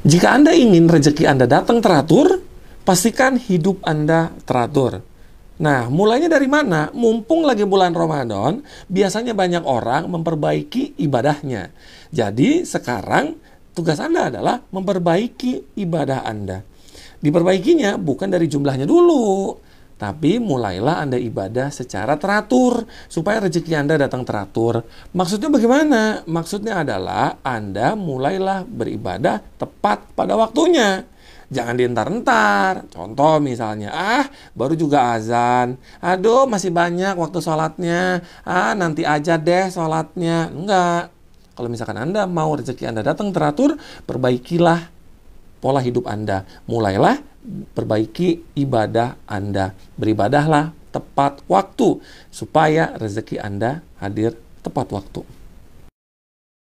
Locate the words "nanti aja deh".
38.72-39.68